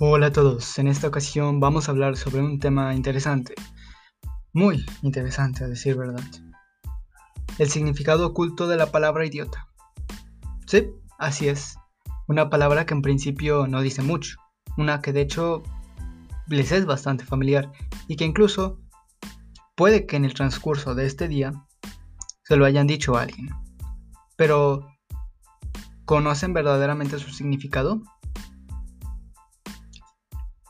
Hola 0.00 0.26
a 0.26 0.32
todos, 0.32 0.78
en 0.78 0.86
esta 0.86 1.08
ocasión 1.08 1.58
vamos 1.58 1.88
a 1.88 1.90
hablar 1.90 2.16
sobre 2.16 2.40
un 2.40 2.60
tema 2.60 2.94
interesante, 2.94 3.56
muy 4.52 4.86
interesante 5.02 5.64
a 5.64 5.66
decir 5.66 5.96
verdad. 5.96 6.22
El 7.58 7.68
significado 7.68 8.24
oculto 8.28 8.68
de 8.68 8.76
la 8.76 8.92
palabra 8.92 9.26
idiota. 9.26 9.66
Sí, 10.68 10.86
así 11.18 11.48
es, 11.48 11.78
una 12.28 12.48
palabra 12.48 12.86
que 12.86 12.94
en 12.94 13.02
principio 13.02 13.66
no 13.66 13.80
dice 13.80 14.02
mucho, 14.02 14.36
una 14.76 15.02
que 15.02 15.12
de 15.12 15.22
hecho 15.22 15.64
les 16.46 16.70
es 16.70 16.86
bastante 16.86 17.24
familiar 17.24 17.72
y 18.06 18.14
que 18.14 18.24
incluso 18.24 18.78
puede 19.74 20.06
que 20.06 20.14
en 20.14 20.24
el 20.24 20.34
transcurso 20.34 20.94
de 20.94 21.06
este 21.06 21.26
día 21.26 21.66
se 22.44 22.54
lo 22.54 22.66
hayan 22.66 22.86
dicho 22.86 23.16
a 23.16 23.22
alguien. 23.22 23.50
Pero, 24.36 24.86
¿conocen 26.04 26.52
verdaderamente 26.52 27.18
su 27.18 27.30
significado? 27.30 28.00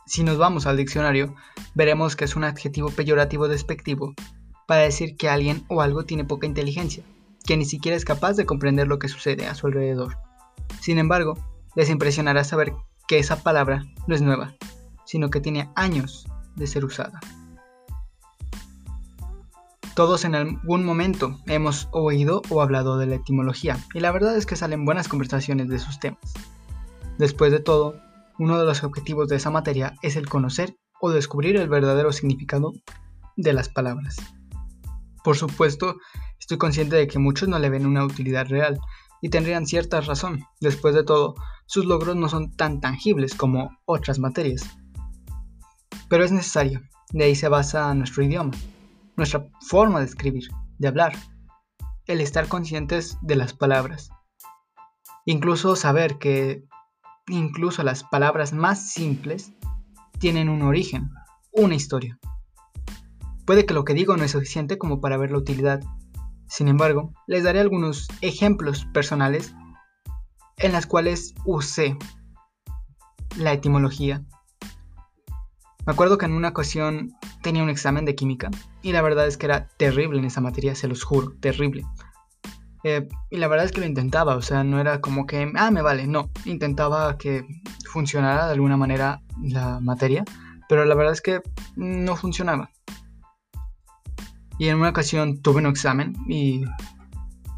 Si 0.08 0.24
nos 0.24 0.38
vamos 0.38 0.64
al 0.64 0.78
diccionario, 0.78 1.34
veremos 1.74 2.16
que 2.16 2.24
es 2.24 2.34
un 2.34 2.42
adjetivo 2.42 2.88
peyorativo 2.88 3.46
despectivo 3.46 4.14
para 4.66 4.80
decir 4.80 5.18
que 5.18 5.28
alguien 5.28 5.66
o 5.68 5.82
algo 5.82 6.06
tiene 6.06 6.24
poca 6.24 6.46
inteligencia, 6.46 7.04
que 7.44 7.58
ni 7.58 7.66
siquiera 7.66 7.94
es 7.94 8.06
capaz 8.06 8.32
de 8.32 8.46
comprender 8.46 8.88
lo 8.88 8.98
que 8.98 9.08
sucede 9.08 9.46
a 9.46 9.54
su 9.54 9.66
alrededor. 9.66 10.16
Sin 10.80 10.96
embargo, 10.96 11.34
les 11.76 11.90
impresionará 11.90 12.42
saber 12.44 12.72
que 13.06 13.18
esa 13.18 13.42
palabra 13.42 13.84
no 14.06 14.14
es 14.14 14.22
nueva, 14.22 14.54
sino 15.04 15.28
que 15.28 15.42
tiene 15.42 15.68
años 15.74 16.26
de 16.56 16.66
ser 16.66 16.86
usada. 16.86 17.20
Todos 19.94 20.24
en 20.24 20.34
algún 20.34 20.86
momento 20.86 21.38
hemos 21.46 21.86
oído 21.90 22.40
o 22.48 22.62
hablado 22.62 22.96
de 22.96 23.04
la 23.04 23.16
etimología, 23.16 23.76
y 23.92 24.00
la 24.00 24.10
verdad 24.10 24.38
es 24.38 24.46
que 24.46 24.56
salen 24.56 24.86
buenas 24.86 25.06
conversaciones 25.06 25.68
de 25.68 25.76
esos 25.76 26.00
temas. 26.00 26.32
Después 27.18 27.52
de 27.52 27.60
todo, 27.60 28.07
uno 28.38 28.58
de 28.58 28.64
los 28.64 28.84
objetivos 28.84 29.28
de 29.28 29.36
esa 29.36 29.50
materia 29.50 29.94
es 30.02 30.16
el 30.16 30.28
conocer 30.28 30.76
o 31.00 31.10
descubrir 31.10 31.56
el 31.56 31.68
verdadero 31.68 32.12
significado 32.12 32.72
de 33.36 33.52
las 33.52 33.68
palabras. 33.68 34.16
Por 35.24 35.36
supuesto, 35.36 35.96
estoy 36.38 36.58
consciente 36.58 36.96
de 36.96 37.06
que 37.06 37.18
muchos 37.18 37.48
no 37.48 37.58
le 37.58 37.70
ven 37.70 37.86
una 37.86 38.04
utilidad 38.04 38.46
real 38.46 38.80
y 39.20 39.30
tendrían 39.30 39.66
cierta 39.66 40.00
razón. 40.00 40.44
Después 40.60 40.94
de 40.94 41.04
todo, 41.04 41.34
sus 41.66 41.84
logros 41.84 42.16
no 42.16 42.28
son 42.28 42.52
tan 42.52 42.80
tangibles 42.80 43.34
como 43.34 43.76
otras 43.84 44.18
materias. 44.18 44.62
Pero 46.08 46.24
es 46.24 46.32
necesario, 46.32 46.80
de 47.12 47.24
ahí 47.24 47.34
se 47.34 47.48
basa 47.48 47.92
nuestro 47.94 48.22
idioma, 48.22 48.52
nuestra 49.16 49.48
forma 49.60 49.98
de 49.98 50.06
escribir, 50.06 50.48
de 50.78 50.88
hablar, 50.88 51.12
el 52.06 52.20
estar 52.20 52.48
conscientes 52.48 53.18
de 53.20 53.36
las 53.36 53.52
palabras. 53.52 54.10
Incluso 55.26 55.76
saber 55.76 56.18
que 56.18 56.64
incluso 57.28 57.82
las 57.82 58.04
palabras 58.04 58.52
más 58.52 58.90
simples 58.90 59.52
tienen 60.18 60.48
un 60.48 60.62
origen, 60.62 61.10
una 61.52 61.74
historia. 61.74 62.18
Puede 63.44 63.64
que 63.64 63.74
lo 63.74 63.84
que 63.84 63.94
digo 63.94 64.16
no 64.16 64.24
es 64.24 64.32
suficiente 64.32 64.78
como 64.78 65.00
para 65.00 65.16
ver 65.16 65.30
la 65.30 65.38
utilidad. 65.38 65.80
Sin 66.48 66.68
embargo, 66.68 67.12
les 67.26 67.44
daré 67.44 67.60
algunos 67.60 68.08
ejemplos 68.20 68.86
personales 68.92 69.54
en 70.56 70.72
las 70.72 70.86
cuales 70.86 71.34
usé 71.44 71.96
la 73.36 73.52
etimología. 73.52 74.24
Me 75.86 75.92
acuerdo 75.92 76.18
que 76.18 76.26
en 76.26 76.32
una 76.32 76.48
ocasión 76.48 77.14
tenía 77.42 77.62
un 77.62 77.70
examen 77.70 78.04
de 78.04 78.14
química 78.14 78.50
y 78.82 78.92
la 78.92 79.00
verdad 79.00 79.26
es 79.26 79.38
que 79.38 79.46
era 79.46 79.68
terrible 79.78 80.18
en 80.18 80.26
esa 80.26 80.40
materia, 80.40 80.74
se 80.74 80.88
los 80.88 81.04
juro, 81.04 81.32
terrible. 81.40 81.86
Eh, 82.84 83.08
y 83.30 83.36
la 83.38 83.48
verdad 83.48 83.66
es 83.66 83.72
que 83.72 83.80
lo 83.80 83.86
intentaba, 83.86 84.36
o 84.36 84.42
sea, 84.42 84.62
no 84.62 84.80
era 84.80 85.00
como 85.00 85.26
que, 85.26 85.50
ah, 85.56 85.70
me 85.70 85.82
vale, 85.82 86.06
no, 86.06 86.30
intentaba 86.44 87.18
que 87.18 87.44
funcionara 87.90 88.46
de 88.46 88.52
alguna 88.52 88.76
manera 88.76 89.20
la 89.42 89.80
materia, 89.80 90.24
pero 90.68 90.84
la 90.84 90.94
verdad 90.94 91.12
es 91.12 91.20
que 91.20 91.42
no 91.76 92.16
funcionaba. 92.16 92.70
Y 94.58 94.68
en 94.68 94.78
una 94.78 94.90
ocasión 94.90 95.40
tuve 95.40 95.60
un 95.60 95.66
examen 95.66 96.14
y 96.28 96.64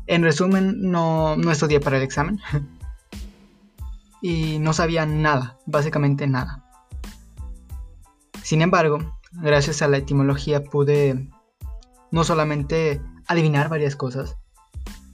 en 0.06 0.22
resumen 0.22 0.91
no, 0.91 1.37
no 1.37 1.50
estudié 1.50 1.81
para 1.81 1.97
el 1.97 2.03
examen 2.03 2.41
y 4.22 4.59
no 4.59 4.72
sabía 4.72 5.06
nada, 5.06 5.59
básicamente 5.66 6.27
nada. 6.27 6.65
Sin 8.43 8.62
embargo, 8.62 8.99
gracias 9.33 9.83
a 9.83 9.89
la 9.89 9.99
etimología 9.99 10.65
pude 10.65 11.31
no 12.11 12.25
solamente 12.25 13.00
adivinar 13.28 13.69
varias 13.69 13.97
cosas, 13.97 14.37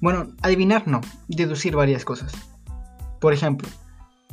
bueno, 0.01 0.29
adivinar 0.43 0.87
no, 0.87 1.01
deducir 1.29 1.75
varias 1.75 2.05
cosas. 2.05 2.33
Por 3.21 3.33
ejemplo, 3.33 3.69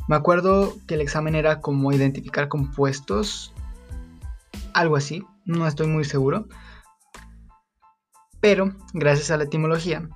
me 0.08 0.16
acuerdo 0.16 0.74
que 0.86 0.94
el 0.94 1.00
examen 1.00 1.34
era 1.34 1.60
como 1.60 1.92
identificar 1.92 2.48
compuestos, 2.48 3.54
algo 4.74 4.96
así, 4.96 5.24
no 5.44 5.66
estoy 5.66 5.86
muy 5.86 6.04
seguro. 6.04 6.46
Pero, 8.40 8.76
gracias 8.92 9.30
a 9.30 9.38
la 9.38 9.44
etimología, 9.44 10.08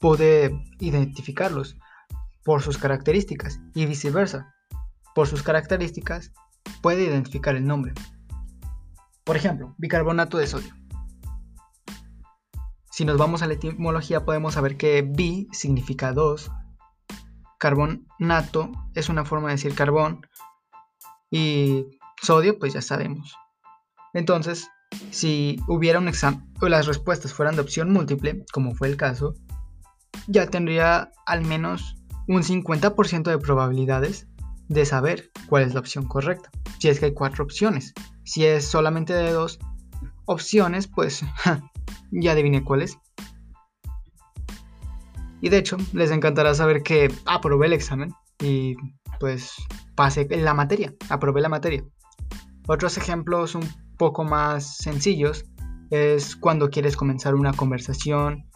pude 0.00 0.58
identificarlos 0.78 1.76
por 2.44 2.62
sus 2.62 2.78
características 2.78 3.60
y 3.74 3.86
viceversa. 3.86 4.54
Por 5.14 5.28
sus 5.28 5.42
características, 5.42 6.32
puede 6.80 7.04
identificar 7.04 7.54
el 7.54 7.66
nombre. 7.66 7.92
Por 9.24 9.36
ejemplo, 9.36 9.74
bicarbonato 9.78 10.38
de 10.38 10.46
sodio. 10.46 10.74
Si 12.92 13.06
nos 13.06 13.16
vamos 13.16 13.40
a 13.40 13.46
la 13.46 13.54
etimología 13.54 14.26
podemos 14.26 14.52
saber 14.52 14.76
que 14.76 15.00
bi 15.00 15.48
significa 15.50 16.12
dos, 16.12 16.50
carbonato 17.58 18.70
es 18.94 19.08
una 19.08 19.24
forma 19.24 19.48
de 19.48 19.54
decir 19.54 19.74
carbón 19.74 20.26
y 21.30 21.86
sodio 22.20 22.58
pues 22.58 22.74
ya 22.74 22.82
sabemos. 22.82 23.34
Entonces, 24.12 24.68
si 25.10 25.58
hubiera 25.68 26.00
un 26.00 26.08
examen 26.08 26.52
o 26.60 26.68
las 26.68 26.86
respuestas 26.86 27.32
fueran 27.32 27.54
de 27.54 27.62
opción 27.62 27.90
múltiple, 27.90 28.44
como 28.52 28.74
fue 28.74 28.88
el 28.88 28.98
caso, 28.98 29.36
ya 30.26 30.48
tendría 30.48 31.12
al 31.24 31.46
menos 31.46 31.96
un 32.28 32.42
50% 32.42 33.22
de 33.22 33.38
probabilidades 33.38 34.28
de 34.68 34.84
saber 34.84 35.30
cuál 35.48 35.62
es 35.62 35.72
la 35.72 35.80
opción 35.80 36.06
correcta. 36.06 36.50
Si 36.78 36.88
es 36.88 37.00
que 37.00 37.06
hay 37.06 37.14
cuatro 37.14 37.42
opciones. 37.42 37.94
Si 38.24 38.44
es 38.44 38.66
solamente 38.66 39.14
de 39.14 39.32
dos 39.32 39.58
opciones, 40.26 40.88
pues 40.88 41.24
ya 42.10 42.32
adiviné 42.32 42.62
cuál 42.64 42.82
es. 42.82 42.98
Y 45.40 45.48
de 45.48 45.58
hecho, 45.58 45.76
les 45.92 46.10
encantará 46.10 46.54
saber 46.54 46.82
que 46.82 47.12
aprobé 47.26 47.66
el 47.66 47.72
examen 47.72 48.14
y 48.40 48.76
pues 49.18 49.54
pasé 49.96 50.26
la 50.30 50.54
materia, 50.54 50.94
aprobé 51.08 51.40
la 51.40 51.48
materia. 51.48 51.84
Otros 52.68 52.96
ejemplos 52.96 53.54
un 53.54 53.68
poco 53.98 54.24
más 54.24 54.76
sencillos 54.76 55.44
es 55.90 56.36
cuando 56.36 56.70
quieres 56.70 56.96
comenzar 56.96 57.34
una 57.34 57.52
conversación 57.52 58.48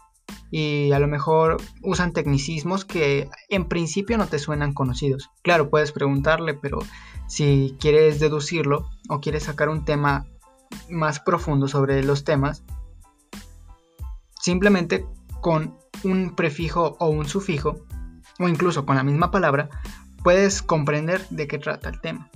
y 0.49 0.91
a 0.91 0.99
lo 0.99 1.07
mejor 1.07 1.57
usan 1.83 2.13
tecnicismos 2.13 2.85
que 2.85 3.29
en 3.49 3.67
principio 3.67 4.17
no 4.17 4.27
te 4.27 4.39
suenan 4.39 4.73
conocidos. 4.73 5.29
Claro, 5.43 5.69
puedes 5.69 5.91
preguntarle, 5.91 6.53
pero 6.53 6.79
si 7.27 7.75
quieres 7.79 8.19
deducirlo 8.19 8.89
o 9.09 9.19
quieres 9.19 9.43
sacar 9.43 9.69
un 9.69 9.85
tema 9.85 10.25
más 10.89 11.19
profundo 11.19 11.67
sobre 11.67 12.03
los 12.03 12.23
temas, 12.23 12.63
Simplemente 14.39 15.05
con 15.41 15.77
un 16.03 16.35
prefijo 16.35 16.95
o 16.99 17.09
un 17.09 17.27
sufijo, 17.27 17.85
o 18.39 18.47
incluso 18.47 18.85
con 18.85 18.95
la 18.95 19.03
misma 19.03 19.31
palabra, 19.31 19.69
puedes 20.23 20.61
comprender 20.61 21.27
de 21.29 21.47
qué 21.47 21.57
trata 21.57 21.89
el 21.89 22.01
tema. 22.01 22.29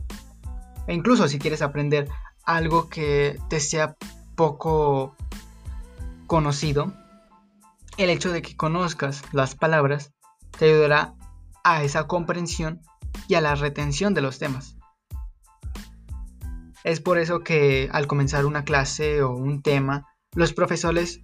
E 0.88 0.94
incluso 0.94 1.28
si 1.28 1.40
quieres 1.40 1.62
aprender 1.62 2.10
algo 2.44 2.90
que 2.90 3.40
te 3.50 3.60
sea 3.60 3.96
poco 4.36 5.16
conocido, 6.28 6.94
el 7.98 8.10
hecho 8.10 8.32
de 8.32 8.42
que 8.42 8.56
conozcas 8.56 9.22
las 9.32 9.56
palabras 9.56 10.14
te 10.58 10.66
ayudará 10.66 11.14
a 11.64 11.84
esa 11.84 12.08
comprensión 12.08 12.82
y 13.28 13.36
a 13.36 13.42
la 13.42 13.56
retención 13.56 14.14
de 14.14 14.22
los 14.22 14.40
temas. 14.40 14.78
Es 16.84 17.00
por 17.00 17.20
eso 17.20 17.42
que 17.42 17.90
al 17.92 18.08
comenzar 18.08 18.46
una 18.46 18.64
clase 18.64 19.22
o 19.22 19.32
un 19.36 19.62
tema, 19.62 20.08
los 20.34 20.54
profesores 20.54 21.22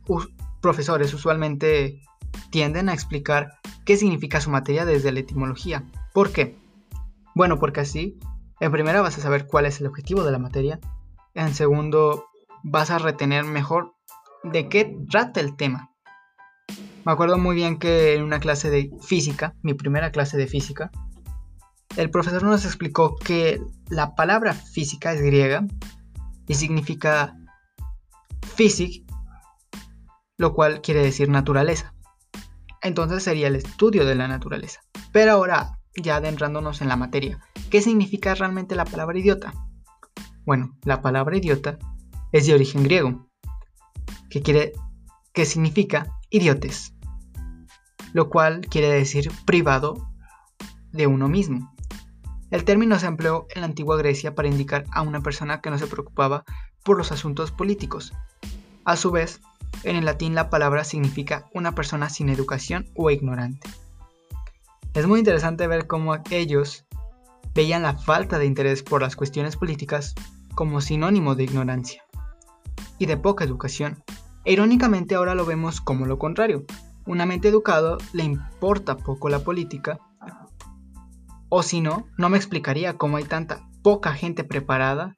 profesores 0.62 1.14
usualmente 1.14 2.02
tienden 2.50 2.90
a 2.90 2.94
explicar 2.94 3.60
qué 3.86 3.98
significa 3.98 4.42
su 4.42 4.50
materia 4.50 4.86
desde 4.86 5.12
la 5.12 5.20
etimología. 5.20 5.84
¿Por 6.14 6.32
qué? 6.32 6.56
Bueno, 7.36 7.60
porque 7.60 7.82
así, 7.82 8.18
en 8.60 8.72
primera 8.72 9.02
vas 9.02 9.18
a 9.18 9.22
saber 9.22 9.48
cuál 9.48 9.66
es 9.66 9.80
el 9.80 9.88
objetivo 9.88 10.24
de 10.24 10.32
la 10.32 10.40
materia, 10.40 10.80
en 11.34 11.54
segundo 11.54 12.26
vas 12.64 12.90
a 12.90 12.98
retener 12.98 13.44
mejor 13.44 13.94
de 14.44 14.70
qué 14.70 14.98
trata 15.10 15.40
el 15.40 15.56
tema. 15.56 15.92
Me 17.06 17.12
acuerdo 17.12 17.38
muy 17.38 17.56
bien 17.56 17.80
que 17.80 18.16
en 18.16 18.24
una 18.24 18.40
clase 18.40 18.70
de 18.70 18.92
física, 19.02 19.54
mi 19.62 19.74
primera 19.74 20.12
clase 20.12 20.38
de 20.38 20.48
física, 20.48 20.92
el 21.96 22.10
profesor 22.10 22.44
nos 22.44 22.66
explicó 22.66 23.16
que 23.16 23.62
la 23.90 24.14
palabra 24.16 24.54
física 24.54 25.14
es 25.14 25.22
griega 25.22 25.66
y 26.48 26.56
significa 26.56 27.36
physic 28.56 29.07
lo 30.38 30.54
cual 30.54 30.82
quiere 30.82 31.02
decir 31.02 31.30
naturaleza. 31.30 31.94
Entonces 32.82 33.24
sería 33.24 33.48
el 33.48 33.56
estudio 33.56 34.06
de 34.06 34.16
la 34.16 34.28
naturaleza. 34.28 34.82
Pero 35.12 35.34
ahora, 35.34 35.80
ya 35.96 36.18
adentrándonos 36.18 36.82
en 36.82 36.90
la 36.90 36.96
materia, 36.96 37.40
¿Qué 37.70 37.82
significa 37.82 38.34
realmente 38.34 38.76
la 38.76 38.86
palabra 38.86 39.20
idiota? 39.20 39.54
Bueno, 40.46 40.78
la 40.86 41.02
palabra 41.02 41.36
idiota 41.36 41.78
es 42.32 42.48
de 42.48 42.54
origen 42.54 42.84
griego, 42.84 43.28
que, 44.30 44.42
quiere, 44.42 44.72
que 45.34 45.46
significa 45.46 46.18
idiotes, 46.30 46.94
lo 48.14 48.30
cual 48.30 48.62
quiere 48.62 48.88
decir 48.88 49.30
privado 49.46 50.10
de 50.94 51.08
uno 51.08 51.28
mismo. 51.28 51.76
El 52.50 52.64
término 52.64 52.98
se 52.98 53.08
empleó 53.08 53.48
en 53.54 53.62
la 53.62 53.68
antigua 53.68 53.98
Grecia 53.98 54.34
para 54.34 54.48
indicar 54.48 54.86
a 54.94 55.02
una 55.02 55.20
persona 55.20 55.60
que 55.60 55.70
no 55.70 55.78
se 55.78 55.88
preocupaba 55.88 56.46
por 56.86 56.98
los 56.98 57.12
asuntos 57.12 57.52
políticos. 57.52 58.14
A 58.88 58.96
su 58.96 59.12
vez, 59.12 59.42
en 59.84 59.98
el 59.98 60.06
latín 60.06 60.34
la 60.34 60.50
palabra 60.50 60.86
significa 60.86 61.50
una 61.54 61.76
persona 61.76 62.08
sin 62.08 62.30
educación 62.30 62.88
o 62.96 63.12
ignorante. 63.12 63.70
Es 64.94 65.06
muy 65.06 65.20
interesante 65.20 65.68
ver 65.68 65.88
cómo 65.88 66.16
ellos 66.32 66.86
veían 67.54 67.82
la 67.82 67.98
falta 67.98 68.40
de 68.40 68.46
interés 68.46 68.84
por 68.84 69.02
las 69.02 69.18
cuestiones 69.18 69.58
políticas 69.58 70.16
como 70.56 70.80
sinónimo 70.80 71.36
de 71.36 71.44
ignorancia 71.44 72.02
y 72.98 73.08
de 73.08 73.18
poca 73.18 73.44
educación. 73.44 74.06
E 74.46 74.54
irónicamente 74.54 75.16
ahora 75.16 75.36
lo 75.36 75.46
vemos 75.46 75.82
como 75.82 76.06
lo 76.06 76.18
contrario. 76.18 76.64
Una 77.06 77.26
mente 77.26 77.50
educada 77.50 77.98
le 78.14 78.24
importa 78.24 78.96
poco 78.96 79.28
la 79.28 79.40
política 79.40 80.00
o 81.50 81.62
si 81.62 81.82
no, 81.82 82.08
no 82.18 82.30
me 82.30 82.38
explicaría 82.38 82.98
cómo 82.98 83.18
hay 83.18 83.26
tanta 83.26 83.68
poca 83.82 84.14
gente 84.14 84.46
preparada 84.46 85.14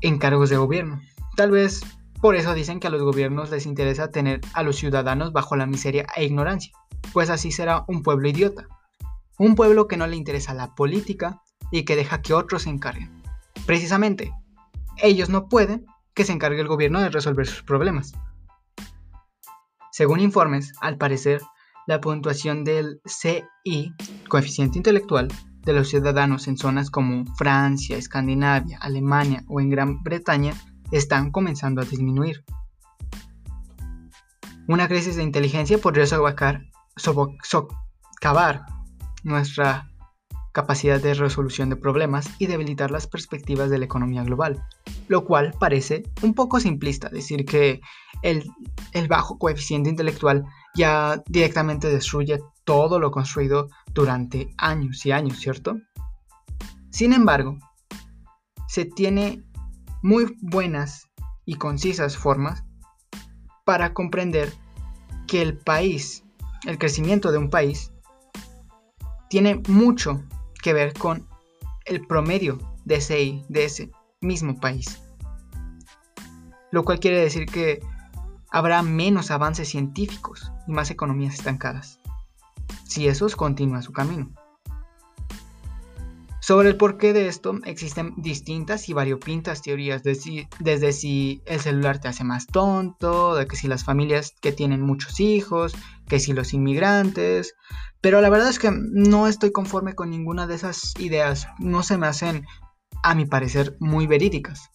en 0.00 0.18
cargos 0.18 0.50
de 0.50 0.56
gobierno. 0.56 1.00
Tal 1.36 1.52
vez 1.52 1.82
por 2.20 2.36
eso 2.36 2.54
dicen 2.54 2.80
que 2.80 2.86
a 2.86 2.90
los 2.90 3.02
gobiernos 3.02 3.50
les 3.50 3.66
interesa 3.66 4.10
tener 4.10 4.40
a 4.54 4.62
los 4.62 4.76
ciudadanos 4.76 5.32
bajo 5.32 5.56
la 5.56 5.66
miseria 5.66 6.06
e 6.16 6.24
ignorancia, 6.24 6.72
pues 7.12 7.30
así 7.30 7.52
será 7.52 7.84
un 7.88 8.02
pueblo 8.02 8.28
idiota. 8.28 8.68
Un 9.38 9.54
pueblo 9.54 9.86
que 9.86 9.96
no 9.96 10.06
le 10.06 10.16
interesa 10.16 10.54
la 10.54 10.74
política 10.74 11.42
y 11.70 11.84
que 11.84 11.96
deja 11.96 12.22
que 12.22 12.32
otros 12.32 12.62
se 12.62 12.70
encarguen. 12.70 13.22
Precisamente, 13.66 14.32
ellos 14.96 15.28
no 15.28 15.48
pueden 15.48 15.84
que 16.14 16.24
se 16.24 16.32
encargue 16.32 16.60
el 16.60 16.68
gobierno 16.68 17.00
de 17.00 17.10
resolver 17.10 17.46
sus 17.46 17.62
problemas. 17.62 18.12
Según 19.92 20.20
informes, 20.20 20.72
al 20.80 20.96
parecer, 20.96 21.42
la 21.86 22.00
puntuación 22.00 22.64
del 22.64 23.00
CI, 23.06 23.92
coeficiente 24.28 24.78
intelectual, 24.78 25.28
de 25.62 25.72
los 25.72 25.88
ciudadanos 25.88 26.48
en 26.48 26.56
zonas 26.56 26.90
como 26.90 27.24
Francia, 27.34 27.96
Escandinavia, 27.96 28.78
Alemania 28.80 29.44
o 29.48 29.60
en 29.60 29.68
Gran 29.68 30.02
Bretaña 30.02 30.54
están 30.90 31.30
comenzando 31.30 31.82
a 31.82 31.84
disminuir. 31.84 32.44
Una 34.68 34.88
crisis 34.88 35.16
de 35.16 35.22
inteligencia 35.22 35.78
podría 35.78 36.06
socavar 36.06 36.60
nuestra 39.22 39.90
capacidad 40.52 41.00
de 41.00 41.12
resolución 41.14 41.68
de 41.68 41.76
problemas 41.76 42.30
y 42.38 42.46
debilitar 42.46 42.90
las 42.90 43.06
perspectivas 43.06 43.68
de 43.68 43.78
la 43.78 43.84
economía 43.84 44.24
global, 44.24 44.64
lo 45.06 45.24
cual 45.24 45.54
parece 45.60 46.02
un 46.22 46.32
poco 46.32 46.60
simplista 46.60 47.10
decir 47.10 47.44
que 47.44 47.80
el, 48.22 48.50
el 48.92 49.06
bajo 49.06 49.38
coeficiente 49.38 49.90
intelectual 49.90 50.44
ya 50.74 51.22
directamente 51.26 51.88
destruye 51.88 52.38
todo 52.64 52.98
lo 52.98 53.10
construido 53.10 53.68
durante 53.92 54.48
años 54.56 55.04
y 55.04 55.12
años, 55.12 55.38
¿cierto? 55.38 55.76
Sin 56.90 57.12
embargo, 57.12 57.58
se 58.66 58.86
tiene 58.86 59.44
muy 60.06 60.36
buenas 60.40 61.10
y 61.44 61.56
concisas 61.56 62.16
formas 62.16 62.62
para 63.64 63.92
comprender 63.92 64.52
que 65.26 65.42
el 65.42 65.58
país, 65.58 66.22
el 66.64 66.78
crecimiento 66.78 67.32
de 67.32 67.38
un 67.38 67.50
país, 67.50 67.90
tiene 69.28 69.60
mucho 69.66 70.22
que 70.62 70.72
ver 70.72 70.94
con 70.94 71.26
el 71.86 72.06
promedio 72.06 72.56
de 72.84 72.94
ese, 72.94 73.42
de 73.48 73.64
ese 73.64 73.90
mismo 74.20 74.60
país. 74.60 75.02
Lo 76.70 76.84
cual 76.84 77.00
quiere 77.00 77.18
decir 77.18 77.46
que 77.46 77.80
habrá 78.52 78.82
menos 78.82 79.32
avances 79.32 79.68
científicos 79.68 80.52
y 80.68 80.72
más 80.72 80.92
economías 80.92 81.34
estancadas, 81.34 81.98
si 82.84 83.08
esos 83.08 83.34
continúa 83.34 83.82
su 83.82 83.92
camino. 83.92 84.30
Sobre 86.46 86.68
el 86.68 86.76
porqué 86.76 87.12
de 87.12 87.26
esto 87.26 87.58
existen 87.64 88.14
distintas 88.16 88.88
y 88.88 88.92
variopintas 88.92 89.62
teorías, 89.62 90.04
desde 90.04 90.92
si 90.92 91.42
el 91.44 91.58
celular 91.58 91.98
te 91.98 92.06
hace 92.06 92.22
más 92.22 92.46
tonto, 92.46 93.34
de 93.34 93.48
que 93.48 93.56
si 93.56 93.66
las 93.66 93.82
familias 93.82 94.32
que 94.40 94.52
tienen 94.52 94.80
muchos 94.80 95.18
hijos, 95.18 95.74
que 96.06 96.20
si 96.20 96.32
los 96.32 96.54
inmigrantes, 96.54 97.56
pero 98.00 98.20
la 98.20 98.30
verdad 98.30 98.48
es 98.48 98.60
que 98.60 98.70
no 98.70 99.26
estoy 99.26 99.50
conforme 99.50 99.96
con 99.96 100.08
ninguna 100.08 100.46
de 100.46 100.54
esas 100.54 100.94
ideas, 101.00 101.48
no 101.58 101.82
se 101.82 101.98
me 101.98 102.06
hacen, 102.06 102.46
a 103.02 103.16
mi 103.16 103.26
parecer, 103.26 103.76
muy 103.80 104.06
verídicas. 104.06 104.70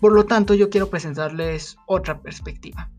Por 0.00 0.12
lo 0.12 0.24
tanto, 0.24 0.54
yo 0.54 0.70
quiero 0.70 0.88
presentarles 0.88 1.74
otra 1.88 2.22
perspectiva. 2.22 2.92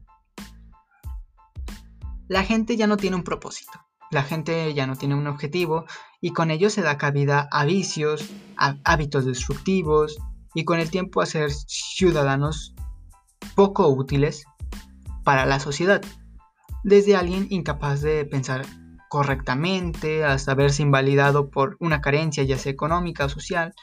La 2.28 2.44
gente 2.44 2.76
ya 2.76 2.86
no 2.86 2.98
tiene 2.98 3.16
un 3.16 3.24
propósito, 3.24 3.80
la 4.16 4.24
gente 4.24 4.74
ya 4.74 4.88
no 4.88 4.96
tiene 4.96 5.14
un 5.14 5.28
objetivo 5.28 5.86
y 6.22 6.32
con 6.32 6.50
ello 6.50 6.70
se 6.70 6.82
da 6.82 6.98
cabida 6.98 7.50
a 7.52 7.66
vicios, 7.66 8.26
a 8.58 8.78
hábitos 8.86 9.26
destructivos 9.26 10.18
y 10.54 10.64
con 10.64 10.80
el 10.80 10.90
tiempo 10.90 11.22
a 11.22 11.26
ser 11.26 11.52
ciudadanos 11.52 12.74
poco 13.56 13.90
útiles 13.90 14.46
para 15.26 15.46
la 15.46 15.60
sociedad. 15.60 16.02
Desde 16.86 17.18
alguien 17.18 17.48
incapaz 17.50 18.02
de 18.02 18.24
pensar 18.24 18.66
correctamente 19.10 20.24
hasta 20.24 20.56
verse 20.56 20.82
invalidado 20.82 21.50
por 21.50 21.76
una 21.82 22.00
carencia 22.00 22.44
ya 22.44 22.58
sea 22.58 22.72
económica 22.72 23.26
o 23.26 23.30
social 23.30 23.74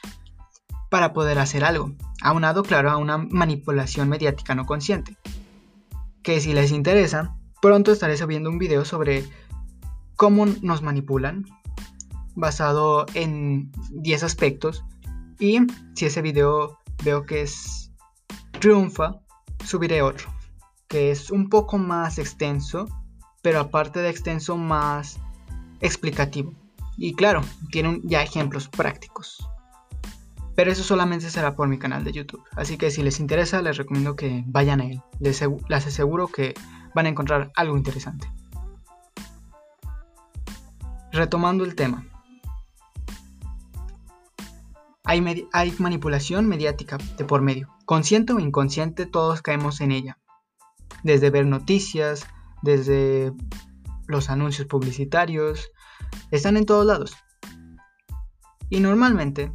para 0.89 1.13
poder 1.13 1.37
hacer 1.37 1.63
algo, 1.63 1.93
aunado 2.23 2.63
claro 2.63 2.89
a 2.89 2.97
una 2.97 3.19
manipulación 3.19 4.09
mediática 4.09 4.55
no 4.55 4.65
consciente. 4.65 5.15
Que 6.23 6.41
si 6.41 6.53
les 6.53 6.71
interesa, 6.71 7.35
pronto 7.61 7.91
estaré 7.91 8.17
subiendo 8.17 8.49
un 8.49 8.57
video 8.57 8.83
sobre 8.83 9.25
cómo 10.15 10.45
nos 10.61 10.81
manipulan, 10.81 11.45
basado 12.35 13.05
en 13.13 13.71
10 13.91 14.23
aspectos, 14.23 14.83
y 15.39 15.59
si 15.95 16.05
ese 16.05 16.21
video 16.21 16.79
veo 17.03 17.25
que 17.25 17.41
es 17.41 17.91
triunfa, 18.59 19.19
subiré 19.65 20.01
otro, 20.01 20.29
que 20.87 21.11
es 21.11 21.31
un 21.31 21.49
poco 21.49 21.77
más 21.77 22.17
extenso, 22.17 22.87
pero 23.41 23.59
aparte 23.59 23.99
de 23.99 24.09
extenso 24.09 24.57
más 24.57 25.19
explicativo. 25.81 26.53
Y 26.97 27.13
claro, 27.13 27.41
tiene 27.71 27.99
ya 28.03 28.23
ejemplos 28.23 28.69
prácticos. 28.69 29.47
Pero 30.55 30.71
eso 30.71 30.83
solamente 30.83 31.29
será 31.29 31.55
por 31.55 31.67
mi 31.67 31.79
canal 31.79 32.03
de 32.03 32.11
YouTube. 32.11 32.43
Así 32.55 32.77
que 32.77 32.91
si 32.91 33.01
les 33.01 33.19
interesa, 33.19 33.61
les 33.61 33.77
recomiendo 33.77 34.15
que 34.15 34.43
vayan 34.45 34.81
a 34.81 34.85
él. 34.85 35.01
Les, 35.19 35.41
aseguro 35.41 36.27
que 36.27 36.53
van 36.93 37.07
a 37.07 37.09
encontrar 37.09 37.51
algo 37.55 37.75
interesante. 37.75 38.27
Retomando 41.13 41.63
el 41.63 41.75
tema. 41.75 42.07
Hay, 45.03 45.21
manipulación 45.77 46.47
mediática 46.47 46.97
de 46.97 47.23
por 47.23 47.43
medio. 47.43 47.69
Consciente 47.85 48.33
o 48.33 48.39
inconsciente, 48.39 49.05
todos 49.05 49.43
caemos 49.43 49.79
en 49.79 49.91
ella. 49.91 50.17
Desde 51.03 51.29
ver 51.29 51.45
noticias, 51.45 52.25
desde 52.63 53.31
los 54.07 54.31
anuncios 54.31 54.67
publicitarios, 54.67 55.69
están 56.31 56.57
en 56.57 56.65
todos 56.65 56.83
lados. 56.83 57.15
Y 58.71 58.79
normalmente 58.79 59.51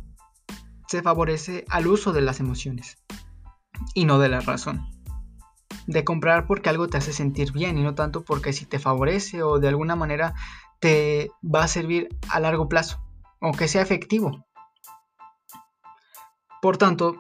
se 0.87 1.03
favorece 1.03 1.65
al 1.71 1.89
uso 1.89 2.13
de 2.13 2.21
las 2.21 2.39
emociones 2.39 2.99
y 3.95 4.05
no 4.05 4.21
de 4.21 4.29
la 4.29 4.43
razón. 4.43 4.87
De 5.89 6.05
comprar 6.05 6.47
porque 6.47 6.69
algo 6.69 6.87
te 6.87 6.99
hace 6.99 7.13
sentir 7.13 7.51
bien 7.51 7.79
y 7.79 7.83
no 7.83 7.97
tanto 7.97 8.23
porque 8.23 8.53
si 8.53 8.65
te 8.65 8.79
favorece 8.79 9.43
o 9.43 9.59
de 9.59 9.67
alguna 9.67 9.97
manera 9.97 10.35
te 10.81 11.31
va 11.43 11.65
a 11.65 11.69
servir 11.69 12.09
a 12.29 12.41
largo 12.41 12.69
plazo 12.69 13.03
o 13.41 13.53
que 13.53 13.69
sea 13.69 13.83
efectivo. 13.83 14.45
Por 16.61 16.77
tanto, 16.77 17.17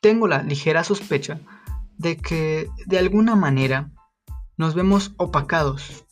tengo 0.00 0.28
la 0.28 0.42
ligera 0.42 0.84
sospecha 0.84 1.40
de 1.96 2.16
que 2.16 2.68
de 2.86 2.98
alguna 2.98 3.36
manera 3.36 3.90
nos 4.56 4.74
vemos 4.74 5.14
opacados. 5.16 6.04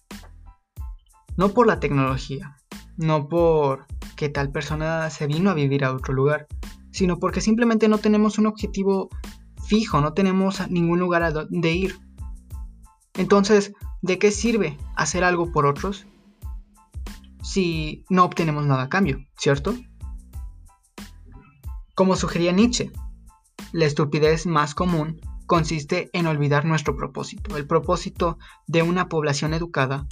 No 1.37 1.51
por 1.51 1.67
la 1.67 1.81
tecnología, 1.81 2.57
no 2.97 3.29
por 3.29 3.87
que 4.17 4.29
tal 4.29 4.51
persona 4.51 5.11
se 5.11 5.27
vino 5.27 5.51
a 5.51 5.55
vivir 5.55 5.85
a 5.85 5.93
otro 5.93 6.15
lugar, 6.15 6.47
sino 6.93 7.19
porque 7.19 7.41
simplemente 7.41 7.89
no 7.89 7.99
tenemos 7.99 8.39
un 8.39 8.47
objetivo 8.47 9.09
fijo, 9.67 10.01
no 10.01 10.13
tenemos 10.13 10.69
ningún 10.71 10.99
lugar 10.99 11.33
donde 11.33 11.73
ir. 11.73 11.99
Entonces, 13.15 13.73
¿de 14.01 14.19
qué 14.19 14.31
sirve 14.31 14.79
hacer 14.97 15.25
algo 15.25 15.53
por 15.53 15.67
otros 15.67 16.07
si 17.53 18.07
no 18.09 18.25
obtenemos 18.25 18.65
nada 18.65 18.85
a 18.85 18.89
cambio, 18.89 19.27
cierto? 19.37 19.75
Como 21.95 22.17
sugería 22.17 22.51
Nietzsche, 22.51 22.91
la 23.73 23.85
estupidez 23.85 24.47
más 24.47 24.75
común 24.75 25.21
consiste 25.45 26.09
en 26.15 26.27
olvidar 26.27 26.65
nuestro 26.65 26.97
propósito. 26.97 27.59
El 27.59 27.67
propósito 27.67 28.39
de 28.67 28.81
una 28.81 29.11
población 29.11 29.53
educada 29.53 30.07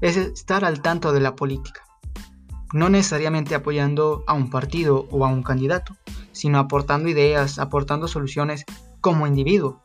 es 0.00 0.16
estar 0.16 0.64
al 0.64 0.80
tanto 0.80 1.12
de 1.12 1.20
la 1.20 1.36
política. 1.36 1.82
no 2.72 2.88
necesariamente 2.88 3.54
apoyando 3.54 4.24
a 4.26 4.34
un 4.34 4.50
partido 4.50 5.06
o 5.10 5.24
a 5.24 5.28
un 5.28 5.42
candidato, 5.42 5.96
sino 6.32 6.58
aportando 6.58 7.08
ideas, 7.08 7.58
aportando 7.58 8.08
soluciones 8.08 8.64
como 9.00 9.26
individuo. 9.26 9.82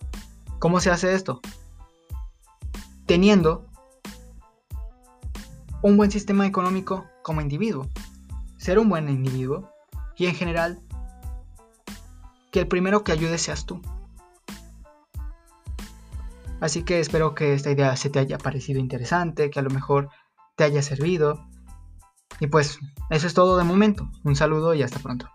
¿Cómo 0.60 0.80
se 0.80 0.90
hace 0.90 1.14
esto? 1.14 1.42
Teniendo 3.06 3.68
un 5.82 5.98
buen 5.98 6.12
sistema 6.12 6.46
económico 6.46 7.08
como 7.24 7.42
individuo, 7.42 7.88
ser 8.58 8.80
un 8.80 8.90
buen 8.90 9.10
individuo 9.10 9.70
y 10.16 10.28
en 10.28 10.36
general 10.36 10.82
que 12.52 12.60
el 12.60 12.68
primero 12.68 13.04
que 13.04 13.12
ayude 13.12 13.38
seas 13.38 13.66
tú. 13.66 13.82
Así 16.60 16.84
que 16.84 17.00
espero 17.00 17.34
que 17.34 17.54
esta 17.54 17.72
idea 17.72 17.96
se 17.96 18.12
te 18.12 18.20
haya 18.20 18.38
parecido 18.38 18.80
interesante, 18.80 19.50
que 19.50 19.60
a 19.60 19.64
lo 19.64 19.72
mejor 19.72 20.10
te 20.56 20.64
haya 20.64 20.84
servido. 20.84 21.48
Y 22.40 22.48
pues 22.48 22.80
eso 23.10 23.26
es 23.26 23.34
todo 23.34 23.58
de 23.58 23.64
momento. 23.64 24.12
Un 24.24 24.36
saludo 24.36 24.76
y 24.76 24.84
hasta 24.84 25.00
pronto. 25.00 25.28